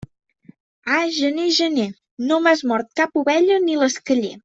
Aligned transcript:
Ah, 0.95 1.03
gener, 1.17 1.45
gener, 1.59 1.87
no 2.31 2.43
m'has 2.47 2.67
mort 2.73 2.93
cap 3.03 3.25
ovella 3.25 3.63
ni 3.69 3.81
l'esqueller. 3.85 4.39